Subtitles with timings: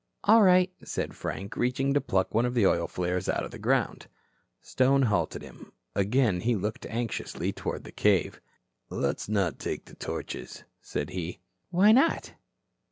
[0.23, 3.59] "All right," said Frank, reaching to pluck one of the oil flares out of the
[3.59, 4.07] ground.
[4.59, 5.73] Stone halted him.
[5.95, 8.41] Again he looked anxiously toward the cave.
[8.89, 11.37] "Let's not take the torches," said he.
[11.69, 12.33] "Why not?"